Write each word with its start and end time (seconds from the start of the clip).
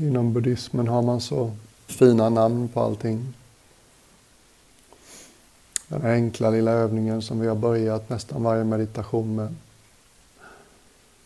Inom 0.00 0.32
buddhismen 0.32 0.88
har 0.88 1.02
man 1.02 1.20
så 1.20 1.56
fina 1.86 2.28
namn 2.28 2.68
på 2.68 2.80
allting. 2.80 3.34
Den 5.88 6.02
här 6.02 6.12
enkla 6.12 6.50
lilla 6.50 6.70
övningen 6.70 7.22
som 7.22 7.40
vi 7.40 7.46
har 7.46 7.54
börjat 7.54 8.08
nästan 8.08 8.42
varje 8.42 8.64
meditation 8.64 9.34
med. 9.34 9.54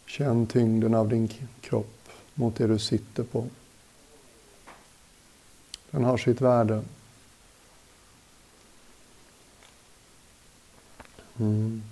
Känn 0.06 0.46
tyngden 0.46 0.95
av 0.95 1.08
din 1.08 1.29
kropp 1.61 2.08
mot 2.35 2.56
det 2.56 2.66
du 2.66 2.79
sitter 2.79 3.22
på. 3.22 3.46
Den 5.91 6.04
har 6.04 6.16
sitt 6.16 6.41
värde. 6.41 6.82
Mm. 11.39 11.82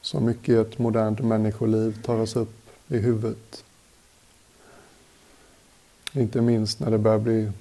Så 0.00 0.20
mycket 0.20 0.48
i 0.48 0.56
ett 0.56 0.78
modernt 0.78 1.20
människoliv 1.20 2.02
tar 2.02 2.18
oss 2.18 2.36
upp 2.36 2.70
i 2.88 2.98
huvudet. 2.98 3.64
Inte 6.12 6.40
minst 6.40 6.80
när 6.80 6.90
det 6.90 6.98
börjar 6.98 7.18
bli 7.18 7.52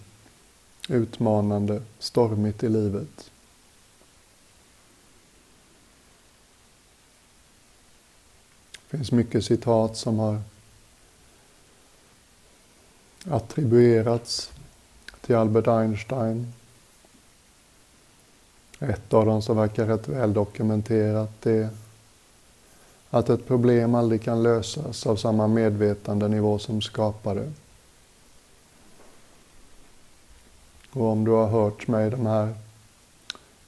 utmanande, 0.89 1.81
stormigt 1.99 2.63
i 2.63 2.69
livet. 2.69 3.31
Det 8.89 8.97
finns 8.97 9.11
mycket 9.11 9.45
citat 9.45 9.97
som 9.97 10.19
har 10.19 10.41
attribuerats 13.29 14.51
till 15.21 15.35
Albert 15.35 15.67
Einstein. 15.67 16.53
Ett 18.79 19.13
av 19.13 19.25
dem 19.25 19.41
som 19.41 19.57
verkar 19.57 19.85
rätt 19.85 20.07
väl 20.07 20.33
dokumenterat 20.33 21.45
är 21.45 21.69
att 23.09 23.29
ett 23.29 23.47
problem 23.47 23.95
aldrig 23.95 24.21
kan 24.21 24.43
lösas 24.43 25.05
av 25.05 25.15
samma 25.15 25.47
medvetandenivå 25.47 26.59
som 26.59 26.81
skapar 26.81 27.35
det. 27.35 27.51
Och 30.93 31.05
om 31.05 31.23
du 31.23 31.31
har 31.31 31.47
hört 31.47 31.87
mig 31.87 32.07
i 32.07 32.09
de 32.09 32.25
här 32.25 32.53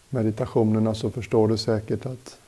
meditationerna 0.09 0.95
så 0.95 1.09
förstår 1.09 1.47
du 1.47 1.57
säkert 1.57 2.05
att 2.05 2.39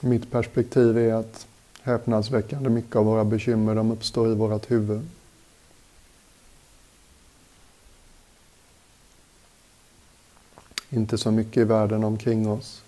mitt 0.00 0.30
perspektiv 0.30 0.98
är 0.98 1.14
att 1.14 1.46
häpnadsväckande 1.82 2.70
mycket 2.70 2.96
av 2.96 3.04
våra 3.04 3.24
bekymmer 3.24 3.74
de 3.74 3.90
uppstår 3.90 4.32
i 4.32 4.34
vårt 4.34 4.70
huvud. 4.70 5.08
Inte 10.90 11.18
så 11.18 11.30
mycket 11.30 11.56
i 11.56 11.64
världen 11.64 12.04
omkring 12.04 12.48
oss. 12.50 12.82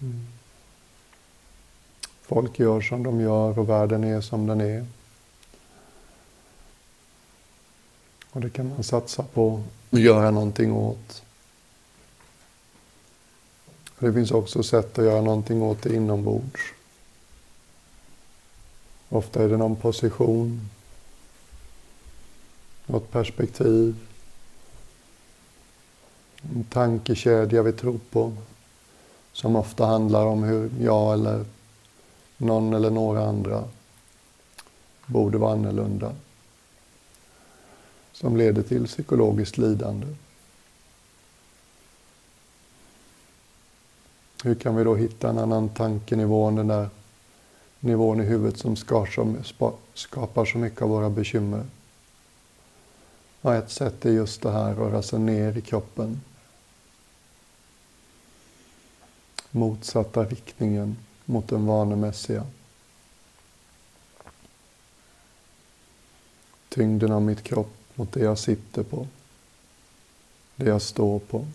Mm. 0.00 0.26
Folk 2.22 2.58
gör 2.58 2.80
som 2.80 3.02
de 3.02 3.20
gör 3.20 3.58
och 3.58 3.68
världen 3.68 4.04
är 4.04 4.20
som 4.20 4.46
den 4.46 4.60
är. 4.60 4.86
Och 8.32 8.40
det 8.40 8.50
kan 8.50 8.68
man 8.68 8.82
satsa 8.82 9.22
på 9.22 9.62
att 9.90 10.00
göra 10.00 10.30
någonting 10.30 10.72
åt. 10.72 11.22
Det 13.98 14.12
finns 14.12 14.30
också 14.30 14.62
sätt 14.62 14.98
att 14.98 15.04
göra 15.04 15.20
någonting 15.20 15.62
åt 15.62 15.82
det 15.82 15.94
inombords. 15.94 16.60
Ofta 19.08 19.44
är 19.44 19.48
det 19.48 19.56
någon 19.56 19.76
position, 19.76 20.68
något 22.86 23.10
perspektiv, 23.10 23.96
en 26.42 26.64
tankekedja 26.64 27.62
vi 27.62 27.72
tror 27.72 28.00
på 28.10 28.32
som 29.32 29.56
ofta 29.56 29.86
handlar 29.86 30.26
om 30.26 30.42
hur 30.42 30.70
jag 30.80 31.12
eller 31.12 31.44
någon 32.36 32.74
eller 32.74 32.90
några 32.90 33.24
andra 33.24 33.64
borde 35.06 35.38
vara 35.38 35.52
annorlunda. 35.52 36.12
Som 38.20 38.36
leder 38.36 38.62
till 38.62 38.86
psykologiskt 38.86 39.58
lidande. 39.58 40.06
Hur 44.44 44.54
kan 44.54 44.76
vi 44.76 44.84
då 44.84 44.94
hitta 44.94 45.30
en 45.30 45.38
annan 45.38 45.68
tankenivå 45.68 46.44
än 46.44 46.54
den 46.54 46.66
där 46.66 46.88
nivån 47.80 48.20
i 48.20 48.24
huvudet 48.24 48.58
som 48.58 48.76
skapar 49.94 50.44
så 50.44 50.58
mycket 50.58 50.82
av 50.82 50.88
våra 50.88 51.10
bekymmer? 51.10 51.66
Ja, 53.40 53.54
ett 53.54 53.70
sätt 53.70 54.04
är 54.04 54.10
just 54.10 54.42
det 54.42 54.50
här, 54.50 54.70
att 54.70 54.78
röra 54.78 55.02
sig 55.02 55.18
ner 55.18 55.58
i 55.58 55.60
kroppen. 55.60 56.20
Motsatta 59.50 60.24
riktningen 60.24 60.96
mot 61.24 61.48
den 61.48 61.66
vanemässiga. 61.66 62.46
Tyngden 66.68 67.12
av 67.12 67.22
mitt 67.22 67.42
kropp 67.42 67.79
mot 68.00 68.12
det 68.12 68.20
jag 68.20 68.38
sitter 68.38 68.82
på. 68.82 69.06
Det 70.56 70.68
jag 70.68 70.82
står 70.82 71.18
på. 71.18 71.46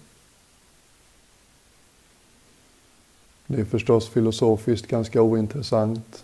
Det 3.48 3.62
är 3.62 3.66
förstås 3.66 4.10
filosofiskt 4.10 4.88
ganska 4.88 5.22
ointressant. 5.22 6.24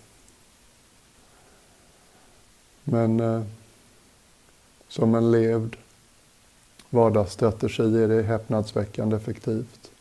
Men 2.84 3.20
eh, 3.20 3.44
som 4.88 5.16
en 5.16 5.32
levd 5.32 5.76
vardagsstrategi 6.90 8.04
är 8.04 8.08
det 8.08 8.24
häpnadsväckande 8.24 9.16
effektivt. 9.16 9.92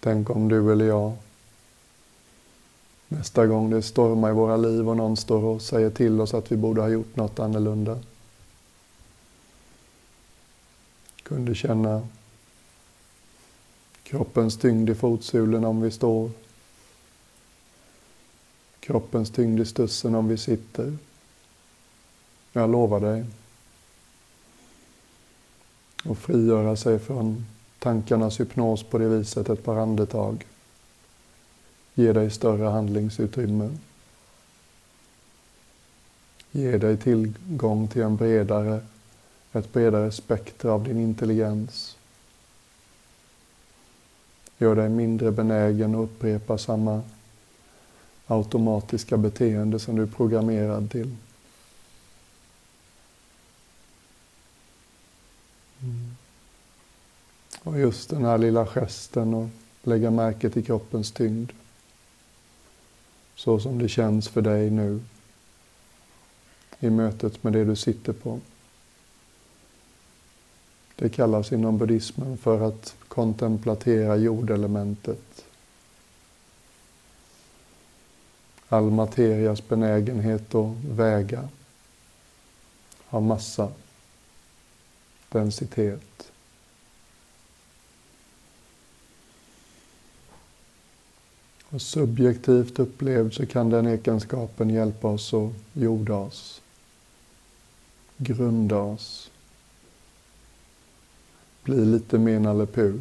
Tänk 0.00 0.30
om 0.30 0.48
du 0.48 0.72
eller 0.72 0.84
jag 0.84 1.16
nästa 3.10 3.46
gång 3.46 3.70
det 3.70 3.82
stormar 3.82 4.30
i 4.30 4.32
våra 4.32 4.56
liv 4.56 4.88
och 4.88 4.96
någon 4.96 5.16
står 5.16 5.44
och 5.44 5.62
säger 5.62 5.90
till 5.90 6.20
oss 6.20 6.34
att 6.34 6.52
vi 6.52 6.56
borde 6.56 6.80
ha 6.80 6.88
gjort 6.88 7.16
något 7.16 7.38
annorlunda. 7.38 7.98
Kunde 11.22 11.54
känna 11.54 12.02
Kroppens 14.02 14.58
tyngd 14.58 14.90
i 14.90 14.94
fotsulorna 14.94 15.68
om 15.68 15.80
vi 15.80 15.90
står. 15.90 16.30
Kroppens 18.80 19.30
tyngd 19.30 19.60
i 19.60 19.64
stussen 19.64 20.14
om 20.14 20.28
vi 20.28 20.36
sitter. 20.36 20.96
Jag 22.52 22.70
lovar 22.70 23.00
dig. 23.00 23.24
Och 26.04 26.18
frigöra 26.18 26.76
sig 26.76 26.98
från 26.98 27.46
tankarnas 27.78 28.40
hypnos 28.40 28.82
på 28.82 28.98
det 28.98 29.08
viset 29.08 29.48
ett 29.48 29.64
par 29.64 29.76
andetag. 29.76 30.46
Ge 31.94 32.12
dig 32.12 32.30
större 32.30 32.64
handlingsutrymme. 32.64 33.76
Ge 36.52 36.78
dig 36.78 36.96
tillgång 36.96 37.88
till 37.88 38.02
en 38.02 38.16
bredare, 38.16 38.80
ett 39.52 39.72
bredare 39.72 40.12
spektra 40.12 40.72
av 40.72 40.84
din 40.84 41.00
intelligens. 41.00 41.96
Gör 44.58 44.76
dig 44.76 44.88
mindre 44.88 45.30
benägen 45.30 45.94
att 45.94 46.04
upprepa 46.04 46.58
samma 46.58 47.02
automatiska 48.26 49.16
beteende 49.16 49.78
som 49.78 49.96
du 49.96 50.02
är 50.02 50.06
programmerad 50.06 50.90
till. 50.90 51.16
Mm. 55.82 56.16
Och 57.62 57.78
just 57.78 58.10
den 58.10 58.24
här 58.24 58.38
lilla 58.38 58.66
gesten 58.66 59.34
och 59.34 59.48
lägga 59.82 60.10
märke 60.10 60.50
till 60.50 60.64
kroppens 60.64 61.12
tyngd. 61.12 61.50
Så 63.40 63.60
som 63.60 63.78
det 63.78 63.88
känns 63.88 64.28
för 64.28 64.42
dig 64.42 64.70
nu 64.70 65.00
i 66.80 66.90
mötet 66.90 67.42
med 67.42 67.52
det 67.52 67.64
du 67.64 67.76
sitter 67.76 68.12
på. 68.12 68.40
Det 70.96 71.08
kallas 71.08 71.52
inom 71.52 71.78
buddhismen 71.78 72.38
för 72.38 72.68
att 72.68 72.94
kontemplatera 73.08 74.16
jordelementet. 74.16 75.44
All 78.68 78.90
materias 78.90 79.68
benägenhet 79.68 80.54
att 80.54 80.76
väga 80.84 81.48
har 83.06 83.20
massa, 83.20 83.72
densitet. 85.28 86.29
Och 91.72 91.82
subjektivt 91.82 92.78
upplevd 92.78 93.34
så 93.34 93.46
kan 93.46 93.70
den 93.70 93.86
egenskapen 93.86 94.70
hjälpa 94.70 95.08
oss 95.08 95.34
att 95.34 95.50
jorda 95.72 96.14
oss, 96.14 96.62
grunda 98.16 98.76
oss, 98.76 99.30
bli 101.62 101.84
lite 101.84 102.18
mer 102.18 102.40
Nalle 102.40 102.66
Puh, 102.66 103.00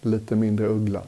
lite 0.00 0.36
mindre 0.36 0.66
uggla. 0.66 1.02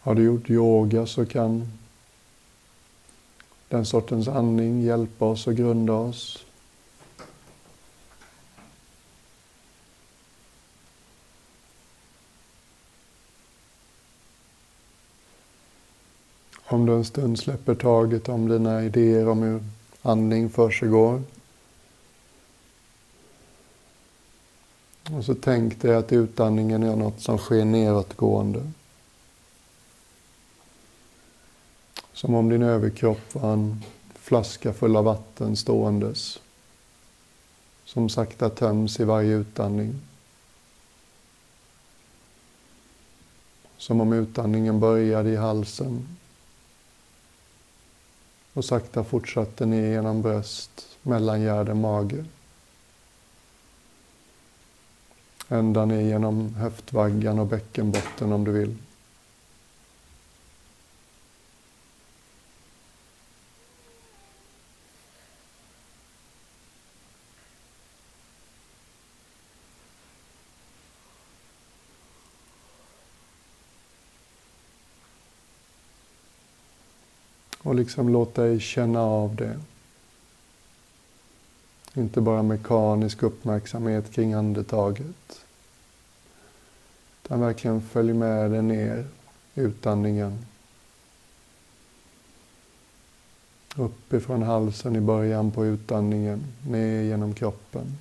Har 0.00 0.14
du 0.14 0.22
gjort 0.22 0.50
yoga 0.50 1.06
så 1.06 1.26
kan 1.26 1.72
den 3.68 3.86
sortens 3.86 4.28
andning 4.28 4.82
hjälpa 4.82 5.24
oss 5.24 5.46
och 5.46 5.54
grunda 5.54 5.92
oss. 5.92 6.44
Om 16.72 16.86
du 16.86 16.92
en 16.92 17.04
stund 17.04 17.38
släpper 17.38 17.74
taget 17.74 18.28
om 18.28 18.48
dina 18.48 18.84
idéer 18.84 19.28
om 19.28 19.42
hur 19.42 19.62
andning 20.02 20.50
försiggår. 20.50 21.22
Och 25.10 25.24
så 25.24 25.34
tänk 25.34 25.82
dig 25.82 25.94
att 25.94 26.12
utandningen 26.12 26.82
är 26.82 26.96
något 26.96 27.20
som 27.20 27.38
sker 27.38 27.64
nedåtgående. 27.64 28.70
Som 32.12 32.34
om 32.34 32.48
din 32.48 32.62
överkropp 32.62 33.34
var 33.34 33.52
en 33.52 33.82
flaska 34.14 34.72
full 34.72 34.96
av 34.96 35.04
vatten 35.04 35.56
ståendes. 35.56 36.38
Som 37.84 38.08
sakta 38.08 38.50
töms 38.50 39.00
i 39.00 39.04
varje 39.04 39.34
utandning. 39.34 39.94
Som 43.78 44.00
om 44.00 44.12
utandningen 44.12 44.80
började 44.80 45.30
i 45.30 45.36
halsen 45.36 46.06
och 48.52 48.64
sakta 48.64 49.04
fortsatte 49.04 49.66
ner 49.66 49.90
genom 49.90 50.22
bröst, 50.22 50.88
mellangärde, 51.02 51.74
mage. 51.74 52.24
Ända 55.48 55.84
ner 55.84 56.00
genom 56.00 56.54
höftvaggan 56.54 57.38
och 57.38 57.46
bäckenbotten 57.46 58.32
om 58.32 58.44
du 58.44 58.52
vill. 58.52 58.76
Och 77.72 77.76
liksom 77.76 78.08
låt 78.08 78.34
dig 78.34 78.60
känna 78.60 79.00
av 79.00 79.36
det. 79.36 79.60
Inte 81.94 82.20
bara 82.20 82.42
mekanisk 82.42 83.22
uppmärksamhet 83.22 84.12
kring 84.12 84.32
andetaget. 84.32 85.44
Utan 87.22 87.40
verkligen 87.40 87.82
följ 87.82 88.12
med 88.12 88.50
dig 88.50 88.62
ner 88.62 89.06
utandningen. 89.54 90.46
Uppifrån 93.76 94.42
halsen 94.42 94.96
i 94.96 95.00
början 95.00 95.50
på 95.50 95.66
utandningen, 95.66 96.44
ner 96.68 97.02
genom 97.02 97.34
kroppen. 97.34 97.98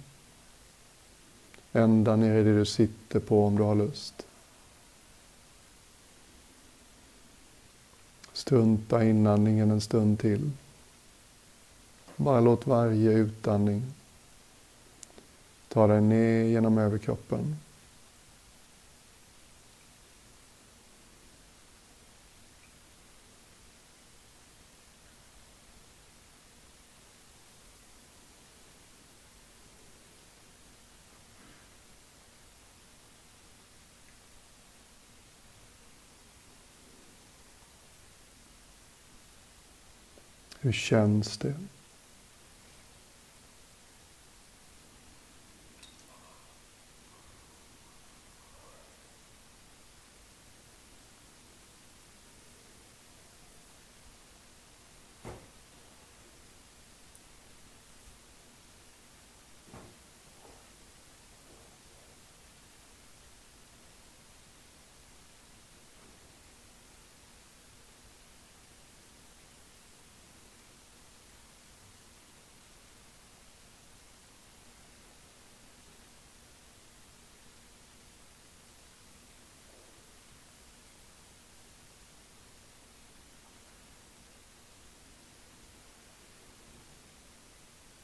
Ända 1.74 2.16
ner 2.16 2.36
i 2.36 2.44
det 2.44 2.58
du 2.58 2.66
sitter 2.66 3.20
på 3.20 3.46
om 3.46 3.58
du 3.58 3.64
har 3.64 3.76
lust. 3.76 4.26
Strunta 8.42 9.04
inandningen 9.04 9.72
en 9.72 9.82
stund 9.82 10.20
till. 10.20 10.52
Bara 12.16 12.40
låt 12.40 12.68
varje 12.68 13.12
utandning 13.12 13.84
ta 15.68 15.88
dig 15.88 16.02
ner 16.02 16.44
genom 16.44 16.78
överkroppen. 16.78 17.56
Hur 40.62 40.72
känns 40.72 41.38
det? 41.38 41.54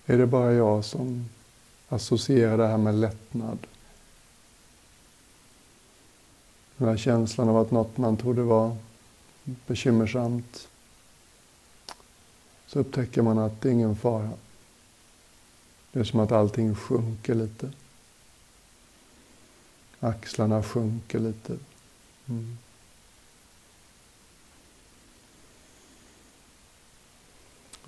Är 0.09 0.17
det 0.17 0.27
bara 0.27 0.53
jag 0.53 0.85
som 0.85 1.29
associerar 1.89 2.57
det 2.57 2.67
här 2.67 2.77
med 2.77 2.95
lättnad? 2.95 3.57
Den 6.77 6.87
här 6.87 6.97
känslan 6.97 7.49
av 7.49 7.57
att 7.57 7.71
något 7.71 7.97
man 7.97 8.17
trodde 8.17 8.41
var 8.41 8.77
bekymmersamt. 9.43 10.67
Så 12.67 12.79
upptäcker 12.79 13.21
man 13.21 13.37
att 13.37 13.61
det 13.61 13.69
är 13.69 13.73
ingen 13.73 13.95
fara. 13.95 14.29
Det 15.91 15.99
är 15.99 16.03
som 16.03 16.19
att 16.19 16.31
allting 16.31 16.75
sjunker 16.75 17.35
lite. 17.35 17.71
Axlarna 19.99 20.63
sjunker 20.63 21.19
lite. 21.19 21.57
Mm. 22.25 22.57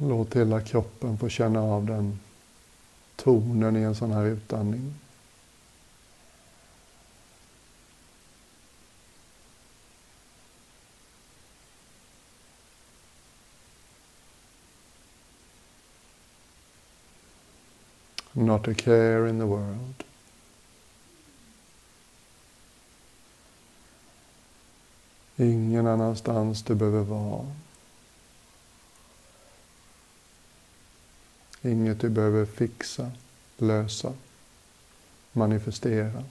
Låt 0.01 0.35
hela 0.35 0.61
kroppen 0.61 1.17
få 1.17 1.29
känna 1.29 1.61
av 1.61 1.85
den 1.85 2.19
tonen 3.15 3.77
i 3.77 3.81
en 3.81 3.95
sån 3.95 4.11
här 4.11 4.25
utandning. 4.25 4.93
Not 18.33 18.67
a 18.67 18.73
care 18.73 19.29
in 19.29 19.39
the 19.39 19.45
world. 19.45 20.03
Ingen 25.37 25.87
annanstans 25.87 26.63
du 26.63 26.75
behöver 26.75 27.03
vara. 27.03 27.45
Inget 31.61 32.01
du 32.01 32.09
behöver 32.09 32.45
fixa, 32.45 33.11
lösa, 33.57 34.13
manifestera. 35.33 36.23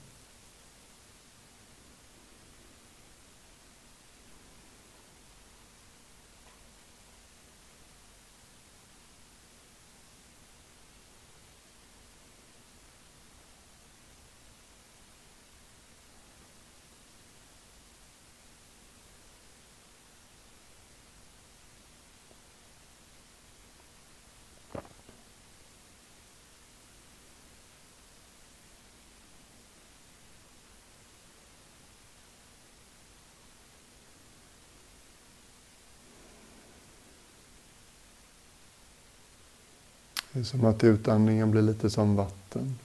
Det 40.31 40.39
är 40.39 40.43
som 40.43 40.65
att 40.65 40.83
utandningen 40.83 41.51
blir 41.51 41.61
lite 41.61 41.89
som 41.89 42.15
vatten. 42.15 42.79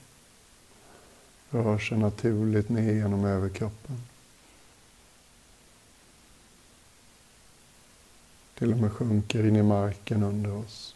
Rör 1.49 1.77
sig 1.77 1.97
naturligt 1.97 2.69
ner 2.69 2.93
genom 2.93 3.25
överkroppen. 3.25 4.03
Till 8.57 8.71
och 8.71 8.77
med 8.77 8.91
sjunker 8.91 9.47
in 9.47 9.55
i 9.55 9.63
marken 9.63 10.23
under 10.23 10.57
oss. 10.57 10.94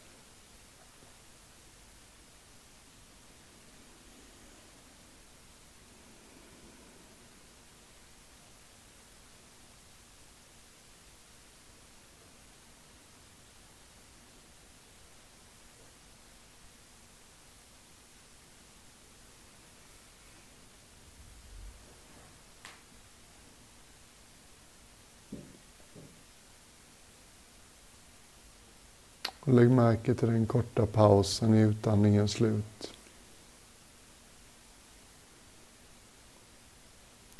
Och 29.49 29.55
lägg 29.55 29.71
märke 29.71 30.15
till 30.15 30.27
den 30.27 30.45
korta 30.47 30.85
pausen 30.85 31.53
i 31.53 31.61
utandningens 31.61 32.31
slut. 32.31 32.93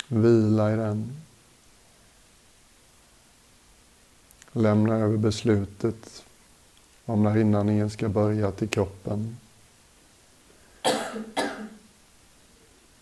Vila 0.08 0.72
i 0.72 0.76
den. 0.76 1.16
Lämna 4.52 4.94
över 4.94 5.16
beslutet 5.16 6.24
om 7.04 7.22
när 7.22 7.38
inandningen 7.38 7.90
ska 7.90 8.08
börja 8.08 8.50
till 8.50 8.68
kroppen. 8.68 9.36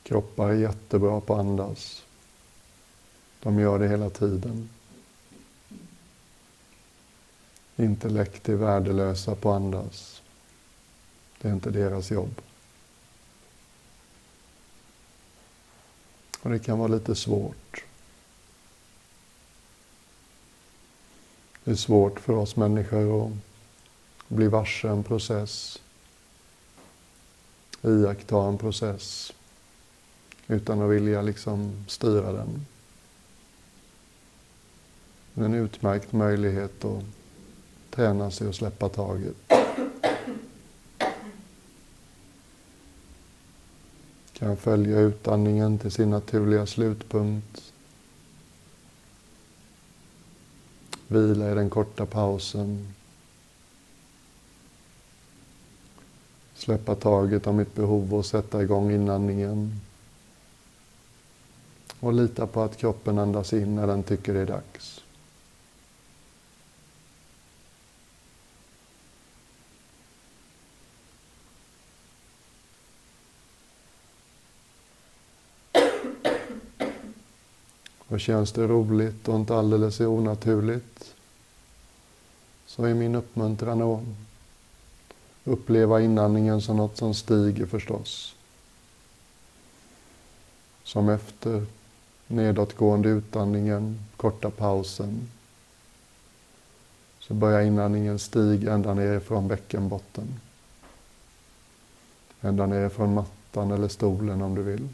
Kroppar 0.03 0.49
är 0.49 0.55
jättebra 0.55 1.21
på 1.21 1.35
att 1.35 1.41
andas. 1.41 2.05
De 3.43 3.59
gör 3.59 3.79
det 3.79 3.88
hela 3.88 4.11
tiden. 4.11 4.69
Intellekt 7.79 8.49
är 8.49 8.55
värdelösa 8.55 9.35
på 9.35 9.51
att 9.51 9.57
andas. 9.57 10.23
Det 11.41 11.49
är 11.49 11.53
inte 11.53 11.71
deras 11.71 12.11
jobb. 12.11 12.41
Och 16.43 16.51
det 16.51 16.59
kan 16.59 16.79
vara 16.79 16.89
lite 16.89 17.15
svårt. 17.15 17.85
Det 21.65 21.71
är 21.71 21.75
svårt 21.75 22.21
för 22.21 22.33
oss 22.33 22.57
människor 22.57 23.27
att 23.27 23.33
bli 24.29 24.49
varse 24.49 24.89
en 24.89 25.05
process, 25.05 25.83
iaktta 27.83 28.49
en 28.49 28.59
process 28.59 29.33
utan 30.47 30.83
att 30.83 30.91
vilja 30.91 31.23
liksom 31.23 31.85
styra 31.89 32.33
den. 32.33 32.67
Det 35.35 35.41
är 35.41 35.45
en 35.45 35.55
utmärkt 35.55 36.13
möjlighet 36.13 36.85
att 36.85 37.05
träna 37.99 38.31
sig 38.31 38.49
att 38.49 38.55
släppa 38.55 38.88
taget. 38.88 39.37
Kan 44.33 44.57
följa 44.57 44.99
utandningen 44.99 45.78
till 45.78 45.90
sin 45.90 46.11
naturliga 46.11 46.67
slutpunkt. 46.67 47.73
Vila 51.09 51.52
i 51.52 51.55
den 51.55 51.71
korta 51.71 52.07
pausen. 52.07 52.95
Släppa 56.55 56.95
taget 56.95 57.47
om 57.47 57.57
mitt 57.57 57.75
behov 57.75 58.14
och 58.14 58.26
sätta 58.26 58.62
igång 58.62 58.90
inandningen. 58.90 59.81
Och 62.00 62.12
lita 62.12 62.47
på 62.47 62.62
att 62.62 62.76
kroppen 62.76 63.19
andas 63.19 63.52
in 63.52 63.75
när 63.75 63.87
den 63.87 64.02
tycker 64.02 64.35
det 64.35 64.40
är 64.40 64.47
dags. 64.47 65.02
Och 78.09 78.21
känns 78.21 78.53
det 78.53 78.67
roligt 78.67 79.29
och 79.29 79.37
inte 79.37 79.57
alldeles 79.57 80.00
onaturligt 80.00 81.15
så 82.67 82.85
är 82.85 82.95
min 82.95 83.15
uppmuntran 83.15 83.83
att 83.83 84.00
uppleva 85.45 86.00
inandningen 86.00 86.61
som 86.61 86.77
något 86.77 86.97
som 86.97 87.15
stiger 87.15 87.67
förstås. 87.67 88.35
Som 90.85 91.09
efter 91.09 91.67
nedåtgående 92.27 93.09
utandningen, 93.09 93.99
korta 94.17 94.50
pausen, 94.50 95.29
så 97.19 97.35
börjar 97.35 97.61
inandningen 97.61 98.19
stiga 98.19 98.73
ända 98.73 98.95
ner 98.95 99.21
från 99.21 99.49
bäckenbotten. 99.49 100.41
Ända 102.41 102.67
ner 102.67 102.88
från 102.88 103.15
mattan 103.15 103.71
eller 103.71 103.88
stolen 103.88 104.43
om 104.43 104.55
du 104.55 104.62
vill. 104.62 104.88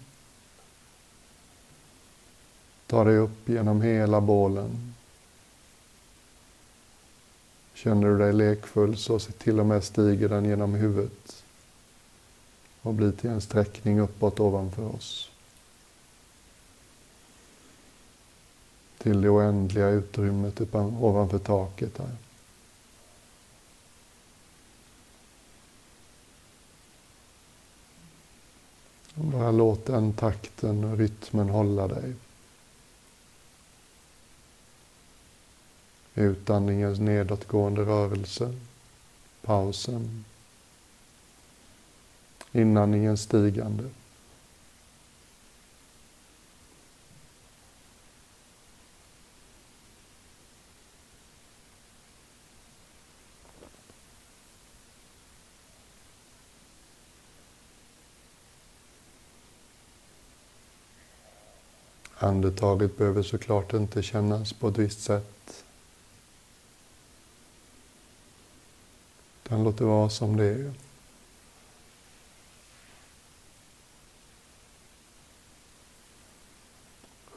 Ta 2.94 3.04
dig 3.04 3.16
upp 3.16 3.48
genom 3.48 3.82
hela 3.82 4.20
bålen. 4.20 4.94
Känner 7.74 8.08
du 8.08 8.18
dig 8.18 8.32
lekfull 8.32 8.96
så 8.96 9.18
till 9.18 9.60
och 9.60 9.66
med 9.66 9.84
stiger 9.84 10.28
den 10.28 10.44
genom 10.44 10.74
huvudet 10.74 11.44
och 12.82 12.94
blir 12.94 13.12
till 13.12 13.30
en 13.30 13.40
sträckning 13.40 14.00
uppåt 14.00 14.40
ovanför 14.40 14.94
oss. 14.94 15.30
Till 18.98 19.20
det 19.20 19.28
oändliga 19.28 19.88
utrymmet 19.88 20.74
ovanför 21.00 21.38
taket 21.38 21.98
här. 21.98 22.16
Bara 29.14 29.50
låt 29.50 29.86
den 29.86 30.12
takten 30.12 30.84
och 30.84 30.98
rytmen 30.98 31.48
hålla 31.48 31.88
dig. 31.88 32.14
Utandningens 36.14 36.98
nedåtgående 36.98 37.82
rörelse, 37.82 38.54
pausen. 39.42 40.24
Inandningens 42.52 43.22
stigande. 43.22 43.84
Andetaget 62.18 62.98
behöver 62.98 63.22
såklart 63.22 63.72
inte 63.72 64.02
kännas 64.02 64.52
på 64.52 64.68
ett 64.68 64.78
visst 64.78 65.02
sätt. 65.02 65.53
Utan 69.44 69.64
låt 69.64 69.78
det 69.78 69.84
vara 69.84 70.10
som 70.10 70.36
det 70.36 70.44
är. 70.44 70.72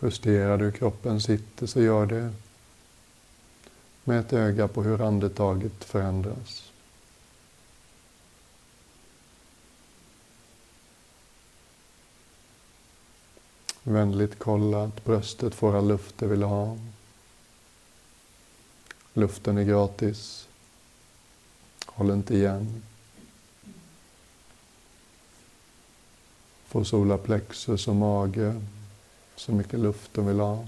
Justerar 0.02 0.58
du 0.58 0.72
kroppen 0.72 1.22
sitter 1.22 1.68
så 1.68 1.82
gör 1.82 2.06
det 2.06 2.34
med 4.04 4.20
ett 4.20 4.34
öga 4.34 4.68
på 4.68 4.84
hur 4.84 5.02
andetaget 5.02 5.84
förändras. 5.84 6.72
Vänligt 13.84 14.40
kolla 14.40 14.84
att 14.84 15.04
bröstet 15.04 15.56
får 15.56 15.78
all 15.78 15.88
luft 15.88 16.18
det 16.18 16.28
vill 16.28 16.44
ha. 16.44 16.78
Luften 19.14 19.58
är 19.58 19.64
gratis. 19.64 20.47
Håll 21.98 22.12
inte 22.12 22.36
igen. 22.36 22.84
Få 26.68 26.84
solarplexus 26.86 27.88
och 27.88 27.96
mage 27.96 28.62
så 29.36 29.52
mycket 29.52 29.80
luft 29.80 30.14
de 30.14 30.28
vill 30.28 30.40
ha. 30.40 30.68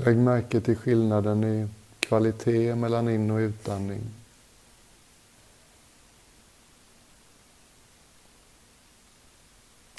Lägg 0.00 0.16
märke 0.16 0.60
till 0.60 0.76
skillnaden 0.76 1.44
i 1.44 1.68
kvalitet 2.00 2.74
mellan 2.74 3.08
in 3.08 3.30
och 3.30 3.38
utandning. 3.38 4.00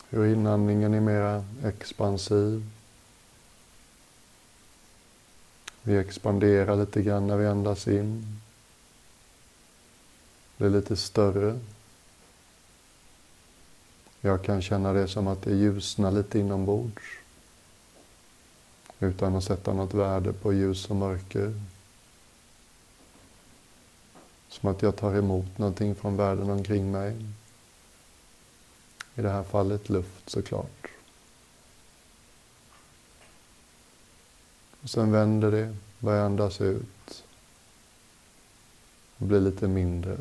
Hur 0.10 0.26
inandningen 0.26 0.94
är 0.94 1.02
mera 1.02 1.46
expansiv. 1.64 2.70
Vi 5.84 5.98
expanderar 5.98 6.76
lite 6.76 7.02
grann 7.02 7.28
när 7.28 7.38
vi 7.38 7.48
andas 7.48 7.88
in. 7.88 8.40
Det 10.58 10.66
är 10.66 10.70
lite 10.70 10.96
större. 10.96 11.60
Jag 14.22 14.44
kan 14.44 14.62
känna 14.62 14.94
det 14.94 15.08
som 15.08 15.28
att 15.28 15.42
det 15.42 15.56
ljusnar 15.56 16.12
lite 16.12 16.40
inombords. 16.40 17.19
Utan 19.00 19.36
att 19.36 19.44
sätta 19.44 19.74
något 19.74 19.94
värde 19.94 20.34
på 20.34 20.54
ljus 20.54 20.90
och 20.90 20.96
mörker. 20.96 21.54
Som 24.50 24.70
att 24.70 24.82
jag 24.82 24.96
tar 24.96 25.16
emot 25.16 25.58
någonting 25.58 25.96
från 25.96 26.18
världen 26.18 26.50
omkring 26.50 26.92
mig. 26.92 27.26
I 29.16 29.22
det 29.22 29.30
här 29.30 29.44
fallet 29.44 29.90
luft 29.90 30.30
såklart. 30.30 30.88
Och 34.82 34.90
sen 34.90 35.12
vänder 35.12 35.52
det, 35.52 35.76
börjar 36.00 36.26
andas 36.26 36.62
ut. 36.62 37.24
Och 39.18 39.26
blir 39.26 39.40
lite 39.40 39.68
mindre. 39.68 40.18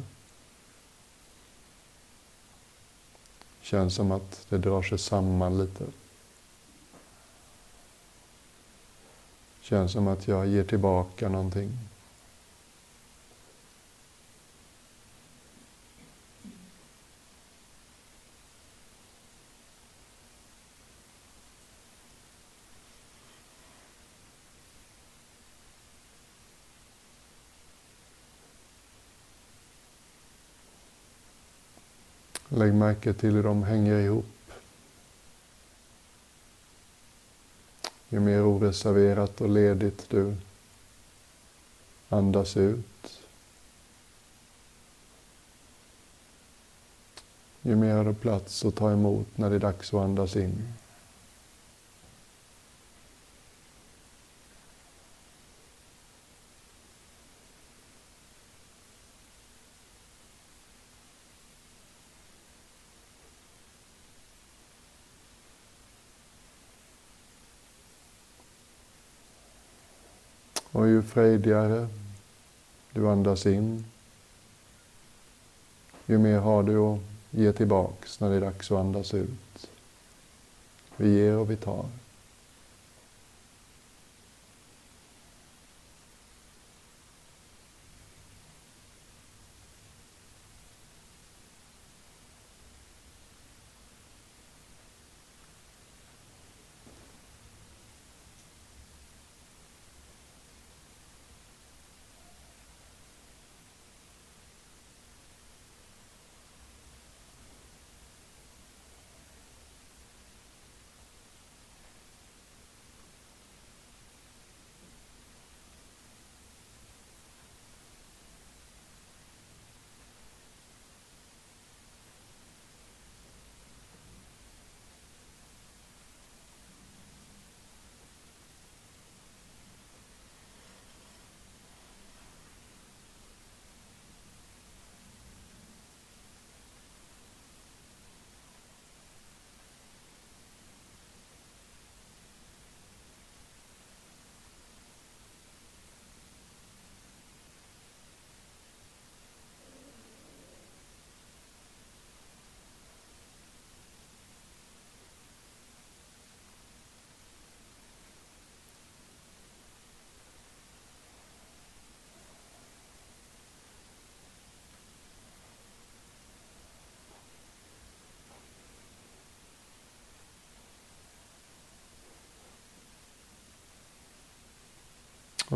Känns 3.61 3.94
som 3.94 4.12
att 4.12 4.47
det 4.49 4.58
drar 4.58 4.82
sig 4.82 4.99
samman 4.99 5.58
lite. 5.58 5.85
Känns 9.69 9.93
som 9.93 10.09
att 10.09 10.29
jag 10.29 10.47
ger 10.47 10.65
tillbaka 10.65 11.29
någonting. 11.29 11.79
Lägg 32.49 32.75
märke 32.75 33.13
till 33.13 33.31
hur 33.35 33.43
de 33.43 33.63
hänger 33.63 33.99
ihop. 33.99 34.38
Ju 38.09 38.21
mer 38.21 38.43
oreserverat 38.43 39.41
och 39.41 39.49
ledigt 39.49 40.11
du 40.11 40.37
andas 42.09 42.57
ut, 42.57 43.21
ju 47.62 47.77
mer 47.77 47.95
har 47.95 48.05
du 48.05 48.15
plats 48.15 48.65
att 48.65 48.75
ta 48.77 48.93
emot 48.93 49.27
när 49.35 49.50
det 49.50 49.57
är 49.57 49.61
dags 49.61 49.95
att 49.95 50.00
andas 50.00 50.37
in. 50.37 50.73
Ju 70.89 71.03
frejdigare 71.03 71.89
du 72.93 73.09
andas 73.09 73.47
in, 73.47 73.85
ju 76.07 76.19
mer 76.19 76.39
har 76.39 76.63
du 76.63 76.79
att 76.79 76.99
ge 77.31 77.53
tillbaks 77.53 78.21
när 78.21 78.31
det 78.31 78.37
är 78.37 78.41
dags 78.41 78.71
att 78.71 78.79
andas 78.79 79.15
ut. 79.15 79.71
Vi 80.97 81.09
ger 81.09 81.37
och 81.37 81.51
vi 81.51 81.57
tar. 81.57 81.87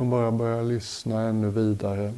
Som 0.02 0.10
bara 0.10 0.30
börjar 0.30 0.62
lyssna 0.62 1.20
ännu 1.20 1.50
vidare. 1.50 2.14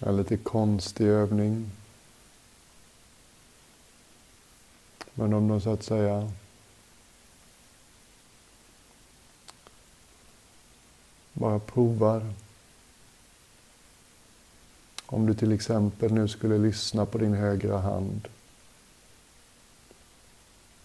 En 0.00 0.16
lite 0.16 0.36
konstig 0.36 1.06
övning. 1.06 1.70
Men 5.14 5.34
om 5.34 5.48
de 5.48 5.60
så 5.60 5.72
att 5.72 5.82
säga 5.82 6.32
bara 11.32 11.58
provar. 11.58 12.34
Om 15.06 15.26
du 15.26 15.34
till 15.34 15.52
exempel 15.52 16.12
nu 16.12 16.28
skulle 16.28 16.58
lyssna 16.58 17.06
på 17.06 17.18
din 17.18 17.34
högra 17.34 17.78
hand 17.78 18.28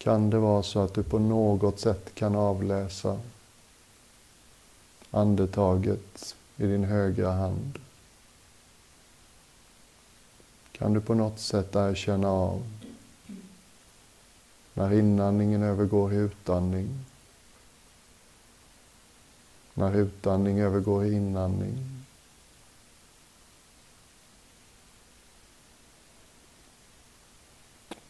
kan 0.03 0.29
det 0.29 0.37
vara 0.37 0.63
så 0.63 0.79
att 0.79 0.93
du 0.93 1.03
på 1.03 1.19
något 1.19 1.79
sätt 1.79 2.15
kan 2.15 2.35
avläsa 2.35 3.19
andetaget 5.11 6.35
i 6.57 6.65
din 6.65 6.83
högra 6.83 7.31
hand. 7.31 7.79
Kan 10.71 10.93
du 10.93 11.01
på 11.01 11.13
något 11.13 11.39
sätt 11.39 11.75
erkänna 11.75 12.27
av 12.27 12.63
när 14.73 14.93
inandningen 14.93 15.63
övergår 15.63 16.13
i 16.13 16.15
utandning, 16.15 17.05
när 19.73 19.95
utandning 19.95 20.59
övergår 20.59 21.05
i 21.05 21.13
inandning. 21.13 22.05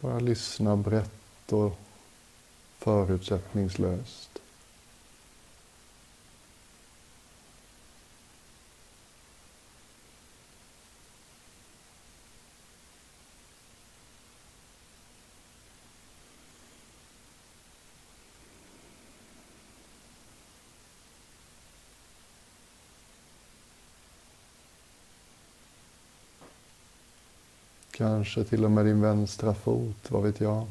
Bara 0.00 0.18
lyssna 0.18 0.76
brett 0.76 1.23
och 1.52 1.78
förutsättningslöst. 2.78 4.34
Kanske 27.96 28.44
till 28.44 28.64
och 28.64 28.70
med 28.70 28.86
din 28.86 29.00
vänstra 29.00 29.54
fot, 29.54 30.10
vad 30.10 30.22
vet 30.22 30.40
jag? 30.40 30.66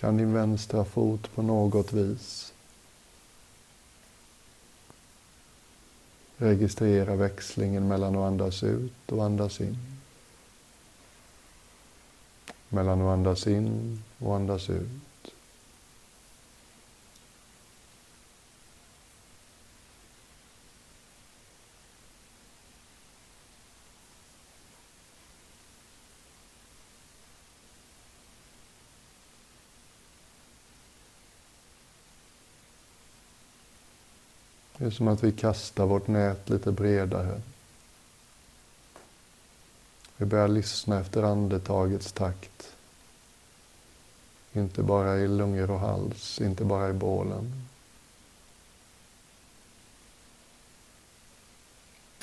Kan 0.00 0.16
din 0.16 0.32
vänstra 0.32 0.84
fot 0.84 1.34
på 1.34 1.42
något 1.42 1.92
vis 1.92 2.52
registrera 6.36 7.16
växlingen 7.16 7.88
mellan 7.88 8.16
att 8.16 8.26
andas 8.26 8.62
ut 8.62 9.12
och 9.12 9.24
andas 9.24 9.60
in? 9.60 9.78
Mellan 12.68 13.02
att 13.02 13.12
andas 13.12 13.46
in 13.46 14.02
och 14.18 14.36
andas 14.36 14.70
ut. 14.70 15.07
Är 34.88 34.92
som 34.92 35.08
att 35.08 35.24
vi 35.24 35.32
kastar 35.32 35.86
vårt 35.86 36.06
nät 36.06 36.48
lite 36.48 36.72
bredare. 36.72 37.40
Vi 40.16 40.26
börjar 40.26 40.48
lyssna 40.48 41.00
efter 41.00 41.22
andetagets 41.22 42.12
takt. 42.12 42.72
Inte 44.52 44.82
bara 44.82 45.18
i 45.18 45.28
lungor 45.28 45.70
och 45.70 45.80
hals, 45.80 46.40
inte 46.40 46.64
bara 46.64 46.88
i 46.88 46.92
bålen. 46.92 47.68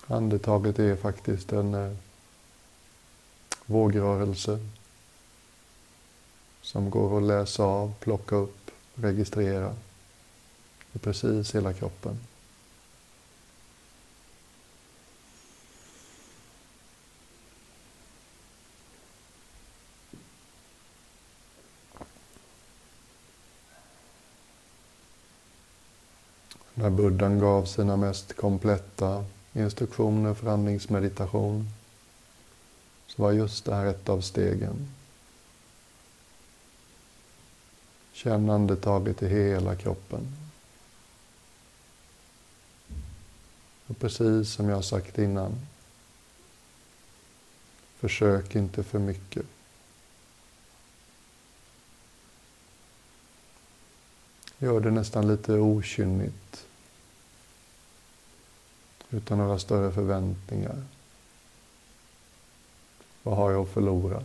Andetaget 0.08 0.80
är 0.80 0.96
faktiskt 0.96 1.54
en 1.54 1.74
eh, 1.74 1.96
vågrörelse 3.66 4.60
som 6.62 6.90
går 6.90 7.18
att 7.18 7.24
läsa 7.24 7.64
av, 7.64 7.94
plocka 8.00 8.36
upp, 8.36 8.72
registrera 8.96 9.76
i 10.94 11.00
precis 11.00 11.56
hela 11.56 11.74
kroppen. 11.74 12.20
När 26.86 26.92
buddhan 26.92 27.40
gav 27.40 27.66
sina 27.66 27.98
mest 27.98 28.34
kompletta 28.34 29.26
instruktioner 29.54 30.34
för 30.34 30.48
andningsmeditation 30.48 31.70
så 33.08 33.22
var 33.22 33.32
just 33.32 33.66
det 33.66 33.76
här 33.76 33.86
ett 33.86 34.10
av 34.10 34.22
stegen. 34.22 34.90
Känn 38.14 38.50
andetaget 38.50 39.24
i 39.24 39.28
hela 39.28 39.76
kroppen. 39.76 40.22
Och 43.88 44.00
precis 44.00 44.52
som 44.54 44.70
jag 44.70 44.86
sagt 44.86 45.18
innan, 45.18 45.52
försök 48.00 48.56
inte 48.56 48.84
för 48.84 49.00
mycket. 49.00 49.46
Gör 54.58 54.80
det 54.80 54.92
nästan 54.92 55.28
lite 55.28 55.54
okynnigt. 55.54 56.66
Utan 59.16 59.38
några 59.38 59.60
större 59.60 59.92
förväntningar. 59.92 60.84
Vad 63.24 63.38
har 63.38 63.52
jag 63.52 63.62
att 63.62 63.70
förlora? 63.70 64.24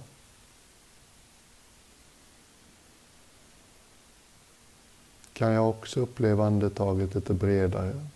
Kan 5.33 5.53
jag 5.53 5.69
också 5.69 6.01
uppleva 6.01 6.47
andetaget 6.47 7.15
lite 7.15 7.35
bredare? 7.35 8.07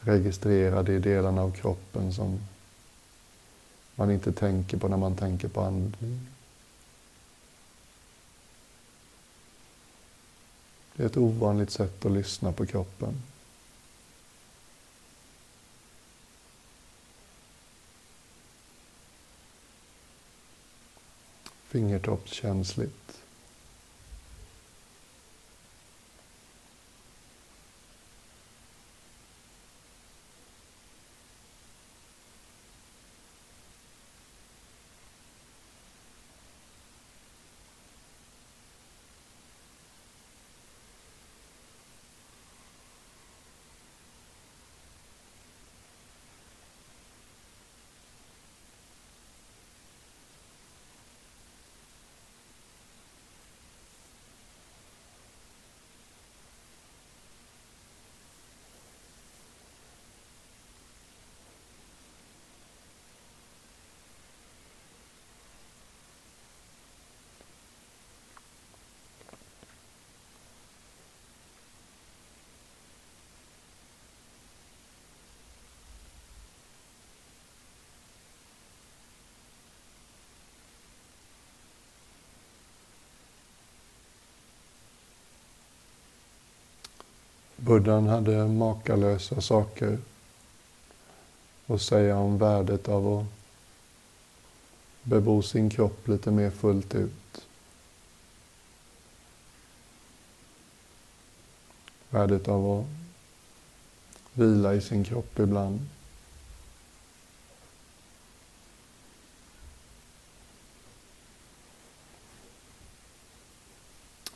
Registrera 0.00 0.82
de 0.82 0.98
delarna 0.98 1.42
av 1.42 1.52
kroppen 1.52 2.12
som 2.12 2.40
man 3.94 4.10
inte 4.10 4.32
tänker 4.32 4.78
på 4.78 4.88
när 4.88 4.96
man 4.96 5.16
tänker 5.16 5.48
på 5.48 5.60
andning. 5.60 6.26
Det 10.96 11.02
är 11.02 11.06
ett 11.06 11.16
ovanligt 11.16 11.70
sätt 11.70 12.04
att 12.04 12.12
lyssna 12.12 12.52
på 12.52 12.66
kroppen. 12.66 13.22
Fingertoppskänsligt. 21.74 23.03
Buddhan 87.64 88.06
hade 88.06 88.48
makalösa 88.48 89.40
saker 89.40 89.98
att 91.66 91.82
säga 91.82 92.18
om 92.18 92.38
värdet 92.38 92.88
av 92.88 93.18
att 93.18 93.26
bebo 95.02 95.42
sin 95.42 95.70
kropp 95.70 96.08
lite 96.08 96.30
mer 96.30 96.50
fullt 96.50 96.94
ut. 96.94 97.46
Värdet 102.10 102.48
av 102.48 102.70
att 102.70 102.86
vila 104.32 104.74
i 104.74 104.80
sin 104.80 105.04
kropp 105.04 105.38
ibland. 105.38 105.80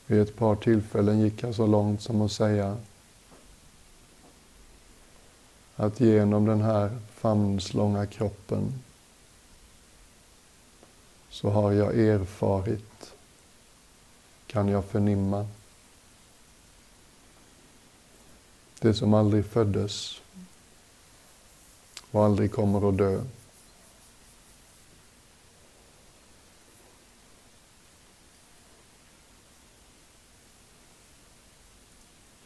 Vid 0.07 0.21
ett 0.21 0.37
par 0.37 0.57
tillfällen 0.57 1.21
gick 1.21 1.43
jag 1.43 1.55
så 1.55 1.67
långt 1.67 2.03
som 2.03 2.23
att 2.23 2.33
säga 2.33 2.77
att 5.79 6.01
genom 6.01 6.47
den 6.47 6.61
här 6.61 6.99
famnslånga 7.15 8.07
kroppen 8.07 8.83
så 11.31 11.51
har 11.51 11.73
jag 11.73 11.99
erfarit, 11.99 13.15
kan 14.47 14.69
jag 14.69 14.85
förnimma, 14.85 15.49
det 18.81 18.95
som 18.95 19.15
aldrig 19.15 19.47
föddes 19.47 20.21
och 22.11 22.25
aldrig 22.25 22.53
kommer 22.53 22.89
att 22.89 22.99
dö. 22.99 23.23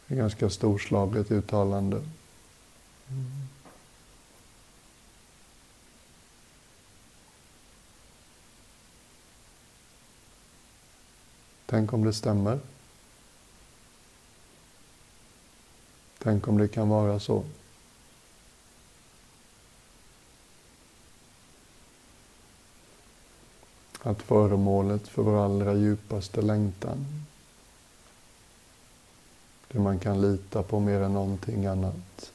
Det 0.07 0.15
är 0.15 0.17
ganska 0.17 0.49
storslaget 0.49 1.31
uttalande. 1.31 2.03
Tänk 11.65 11.93
om 11.93 12.03
det 12.03 12.13
stämmer. 12.13 12.59
Tänk 16.19 16.47
om 16.47 16.57
det 16.57 16.67
kan 16.67 16.89
vara 16.89 17.19
så. 17.19 17.43
Att 24.01 24.21
föremålet 24.21 25.07
för 25.07 25.21
vår 25.21 25.45
allra 25.45 25.73
djupaste 25.73 26.41
längtan, 26.41 27.05
det 29.67 29.79
man 29.79 29.99
kan 29.99 30.21
lita 30.21 30.63
på 30.63 30.79
mer 30.79 31.01
än 31.01 31.13
någonting 31.13 31.65
annat, 31.65 32.32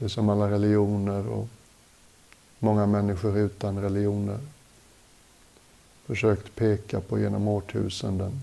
Det 0.00 0.06
är 0.06 0.08
som 0.08 0.28
alla 0.28 0.50
religioner 0.50 1.28
och 1.28 1.48
många 2.58 2.86
människor 2.86 3.38
utan 3.38 3.82
religioner 3.82 4.38
försökt 6.06 6.54
peka 6.54 7.00
på 7.00 7.18
genom 7.18 7.48
årtusenden. 7.48 8.40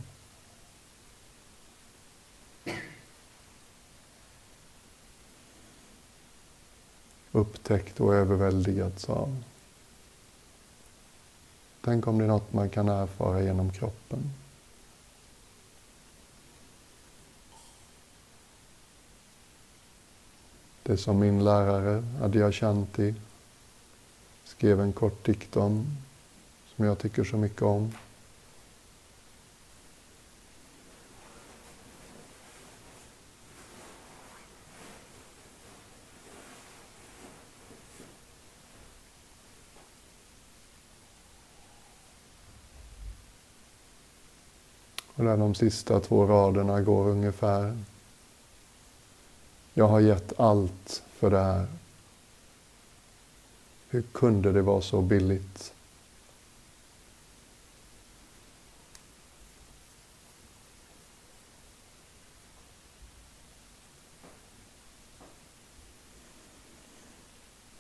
Upptäckt 7.32 8.00
och 8.00 8.16
överväldigats 8.16 9.10
av. 9.10 9.44
Tänk 11.82 12.08
om 12.08 12.18
det 12.18 12.24
är 12.24 12.28
något 12.28 12.54
man 12.54 12.70
kan 12.70 12.90
erfara 12.90 13.42
genom 13.42 13.72
kroppen. 13.72 14.32
Det 20.88 20.98
som 20.98 21.20
min 21.20 21.44
lärare 21.44 22.04
Adyashanti 22.22 23.16
skrev 24.44 24.82
en 24.82 24.94
kort 24.94 25.26
dikt 25.26 25.58
om, 25.58 25.86
som 26.76 26.86
jag 26.86 26.98
tycker 26.98 27.24
så 27.24 27.38
mycket 27.38 27.62
om. 27.62 27.92
Och 45.16 45.24
där 45.24 45.38
de 45.38 45.56
sista 45.56 46.00
två 46.00 46.26
raderna 46.26 46.82
går 46.82 47.08
ungefär 47.08 47.78
jag 49.78 49.88
har 49.88 50.00
gett 50.00 50.40
allt 50.40 51.04
för 51.10 51.30
det 51.30 51.40
här. 51.40 51.68
Hur 53.90 54.02
kunde 54.02 54.52
det 54.52 54.62
vara 54.62 54.82
så 54.82 55.02
billigt? 55.02 55.74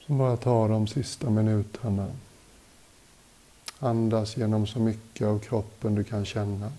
Så 0.07 0.13
bara 0.13 0.37
ta 0.37 0.67
de 0.67 0.87
sista 0.87 1.29
minuterna. 1.29 2.11
Andas 3.79 4.37
genom 4.37 4.67
så 4.67 4.79
mycket 4.79 5.27
av 5.27 5.39
kroppen 5.39 5.95
du 5.95 6.03
kan 6.03 6.25
känna. 6.25 6.71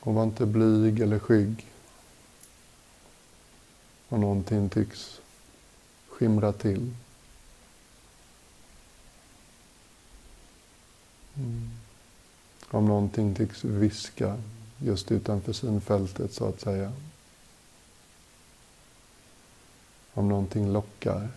Och 0.00 0.14
var 0.14 0.22
inte 0.22 0.46
blyg 0.46 1.00
eller 1.00 1.18
skygg. 1.18 1.66
Om 4.08 4.20
någonting 4.20 4.68
tycks 4.68 5.20
skimra 6.08 6.52
till. 6.52 6.94
Mm. 11.36 11.70
Om 12.70 12.86
någonting 12.86 13.34
tycks 13.34 13.64
viska 13.64 14.42
just 14.78 15.12
utanför 15.12 15.52
synfältet 15.52 16.32
så 16.32 16.48
att 16.48 16.60
säga. 16.60 16.92
Om 20.14 20.28
någonting 20.28 20.72
lockar. 20.72 21.28